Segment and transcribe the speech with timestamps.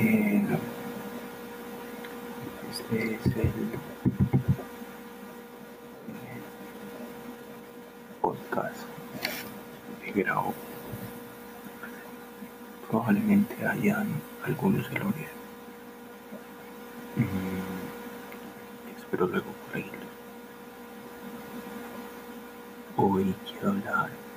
[0.00, 0.40] Eh,
[2.70, 3.52] este es el
[8.22, 8.76] podcast
[10.04, 10.54] que grabo.
[12.88, 14.06] Probablemente hayan
[14.44, 15.30] algunos errores.
[17.16, 20.06] Mm, espero luego corregirlos.
[22.96, 24.27] Hoy quiero hablar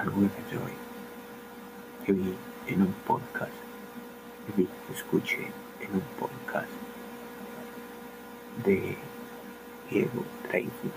[0.00, 0.72] algo que hoy,
[2.06, 2.34] que vi
[2.68, 3.52] en un podcast,
[4.46, 5.50] que vi, escuché
[5.80, 6.70] en un podcast
[8.64, 8.96] de
[9.90, 10.90] Diego Dreyfus,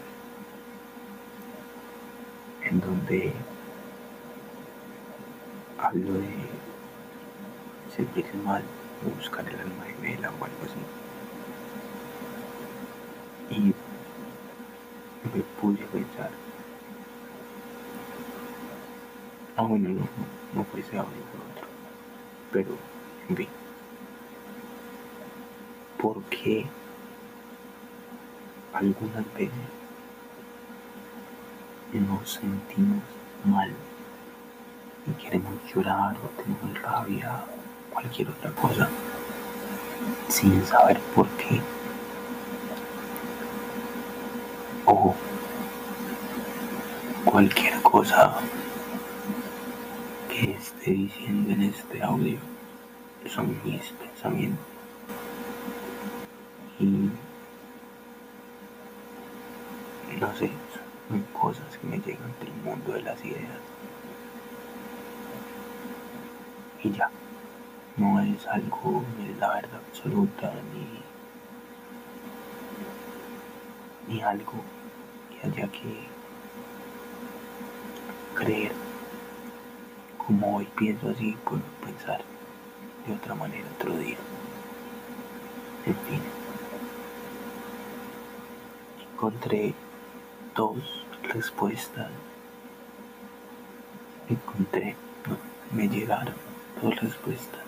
[2.63, 3.34] en donde
[5.77, 6.34] hablo de
[7.93, 8.63] sentirse mal
[9.17, 10.79] buscar el alma gemela o algo así.
[13.49, 13.73] Y
[15.35, 16.52] me puse a pensar.
[19.55, 20.07] Ah, bueno, no,
[20.54, 21.21] no, fue ese audio,
[21.54, 21.68] otro.
[22.51, 22.77] Pero,
[23.29, 23.48] en fin.
[25.98, 26.65] ¿Por qué
[28.74, 29.51] algunas veces
[31.93, 33.04] nos sentimos
[33.46, 33.71] mal
[35.07, 38.90] y queremos llorar o tenemos rabia o cualquier otra cosa
[40.27, 41.62] sin saber por qué?
[44.85, 45.15] o
[47.26, 48.34] cualquier cosa
[50.91, 52.37] diciendo en este audio
[53.27, 54.65] son mis pensamientos
[56.79, 57.09] y
[60.20, 60.51] no sé,
[61.07, 63.59] son cosas que me llegan del mundo de las ideas
[66.84, 67.09] y ya,
[67.97, 71.03] no es algo, es la verdad absoluta ni
[74.07, 74.53] ni algo
[75.29, 76.07] que haya que
[78.35, 78.82] creer.
[80.28, 82.22] Como hoy pienso así, puedo pensar
[83.06, 84.18] de otra manera otro día.
[85.86, 86.22] En fin,
[89.14, 89.74] encontré
[90.56, 92.09] dos respuestas.
[94.30, 94.96] Encontré,
[95.28, 95.38] no,
[95.75, 96.36] me llegaron
[96.81, 97.62] dos respuestas.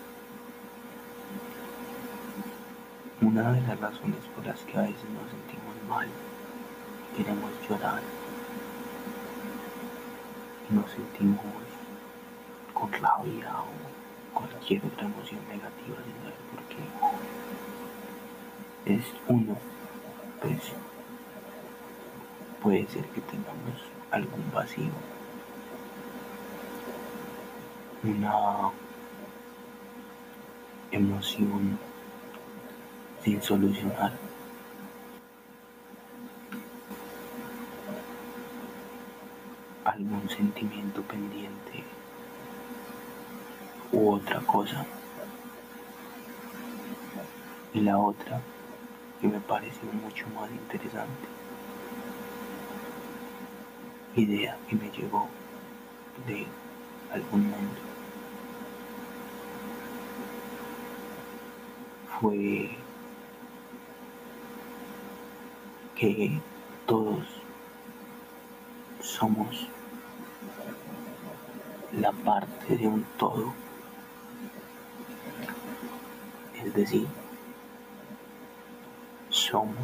[3.20, 6.08] Una de las razones por las que a veces nos sentimos mal,
[7.16, 8.00] queremos llorar
[10.70, 11.44] nos sentimos
[12.78, 16.36] con rabia o cualquier otra emoción negativa sin saber.
[18.84, 19.56] Es uno,
[20.42, 20.58] pues
[22.62, 24.92] puede ser que tengamos algún vacío,
[28.04, 28.70] una
[30.90, 31.78] emoción
[33.24, 34.12] sin solucionar.
[39.84, 41.84] algún sentimiento pendiente
[43.92, 44.84] u otra cosa.
[47.72, 48.40] Y la otra
[49.20, 51.26] que me pareció mucho más interesante,
[54.16, 55.28] idea que me llegó
[56.26, 56.46] de
[57.12, 57.80] algún mundo,
[62.20, 62.70] fue
[65.96, 66.40] que
[66.86, 67.26] todos
[69.00, 69.68] somos
[71.92, 73.65] la parte de un todo.
[76.66, 77.06] Es decir,
[79.30, 79.76] somos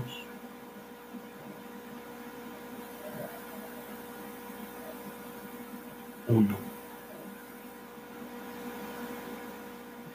[6.26, 6.56] uno.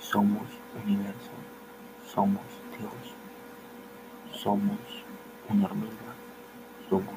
[0.02, 0.44] Somos
[0.86, 1.32] universo,
[2.06, 2.42] somos
[2.78, 3.14] Dios,
[4.34, 4.80] somos
[5.48, 5.94] una hormiga,
[6.90, 7.16] somos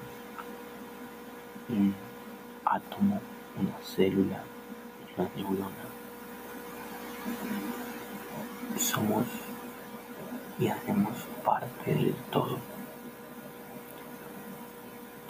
[1.68, 1.92] un
[2.64, 3.20] átomo,
[3.58, 4.44] una célula,
[5.16, 5.90] una neurona.
[8.78, 9.26] Somos
[10.58, 11.14] y hacemos
[11.44, 12.58] parte del todo.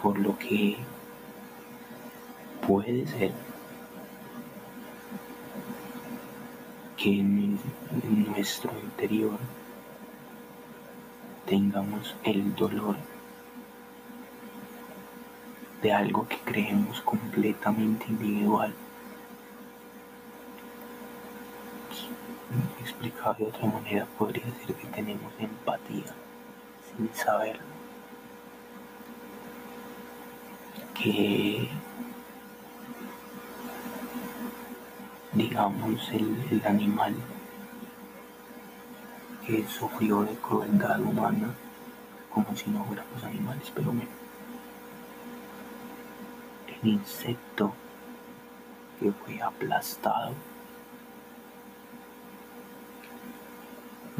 [0.01, 0.77] Por lo que
[2.65, 3.31] puede ser
[6.97, 7.59] que en,
[8.27, 9.37] nuestro interior
[11.47, 12.95] tengamos el dolor
[15.81, 18.73] de algo que creemos completamente individual.
[22.81, 26.13] Explicado de otra manera, podría decir que tenemos empatía
[26.97, 27.63] sin saberlo.
[30.93, 31.69] Que
[35.33, 37.15] digamos el, animal
[39.45, 41.53] que sufrió de crueldad humana
[42.29, 44.21] como si no fuéramos animales, pero menos
[46.81, 47.73] el insecto
[48.99, 50.33] que fue aplastado.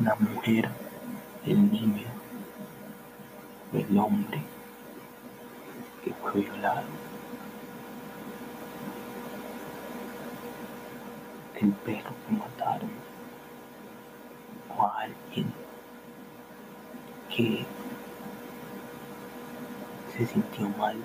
[0.04, 0.68] La mujer,
[1.46, 2.08] el niño,
[3.72, 4.42] el hombre
[6.04, 6.88] que fue violado.
[11.60, 12.90] El perro que mataron.
[14.76, 15.54] O alguien
[17.30, 17.64] que
[20.18, 20.98] se sintió mal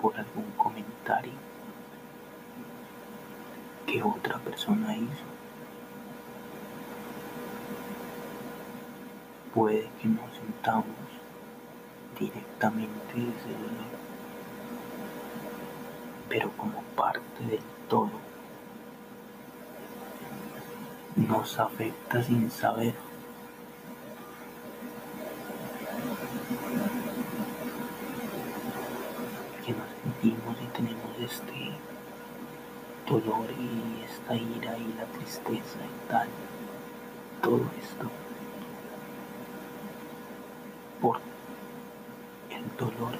[0.00, 1.32] por algún comentario
[3.86, 5.37] que otra persona hizo.
[9.58, 10.86] Puede que nos sintamos
[12.16, 13.98] directamente ese dolor,
[16.28, 18.12] pero como parte del todo
[21.16, 22.94] nos afecta sin saber.
[29.66, 31.72] que nos sentimos y tenemos este
[33.08, 36.28] dolor y esta ira y la tristeza y tal.
[37.42, 38.08] Todo esto
[41.00, 41.20] por
[42.50, 43.18] el dolor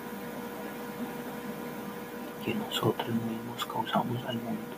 [2.45, 4.77] que nosotros mismos causamos al mundo.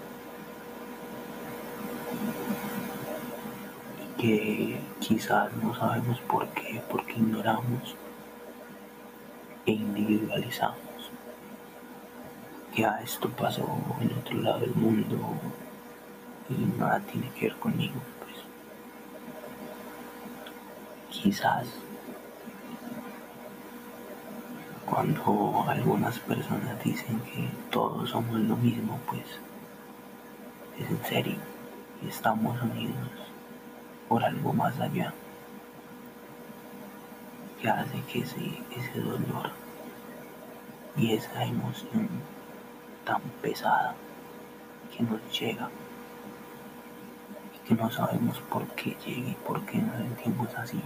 [4.02, 7.96] Y que quizás no sabemos por qué, porque ignoramos
[9.66, 10.90] e individualizamos
[12.76, 13.66] ya esto pasó
[14.00, 15.16] en otro lado del mundo
[16.48, 18.36] y nada tiene que ver conmigo, pues
[21.10, 21.66] quizás
[24.90, 29.22] cuando algunas personas dicen que todos somos lo mismo, pues
[30.80, 31.36] es en serio
[32.02, 32.96] y estamos unidos
[34.08, 35.14] por algo más allá
[37.62, 39.52] que hace que ese, ese dolor
[40.96, 42.08] y esa emoción
[43.04, 43.94] tan pesada
[44.96, 45.70] que nos llega
[47.54, 50.82] y que no sabemos por qué llega y por qué nos sentimos así.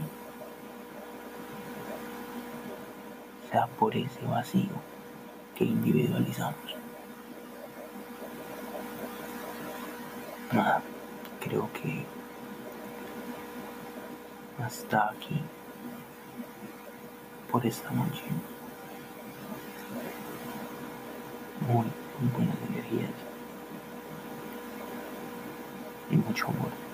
[3.79, 4.73] Por ese vacío
[5.55, 6.77] que individualizamos.
[10.53, 10.83] Nada,
[11.41, 12.05] creo que
[14.61, 15.41] hasta aquí
[17.53, 18.23] por esta noche.
[21.69, 21.87] Muy
[22.37, 23.13] buenas energías
[26.11, 26.94] y mucho amor.